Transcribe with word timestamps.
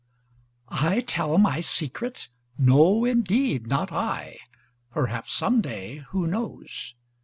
I 0.79 1.01
tell 1.01 1.37
my 1.37 1.59
secret? 1.59 2.29
No 2.57 3.05
indeed, 3.05 3.67
not 3.67 3.91
I: 3.91 4.39
Perhaps 4.89 5.31
some 5.31 5.61
day, 5.61 5.97
who 6.09 6.25
knows? 6.25 6.95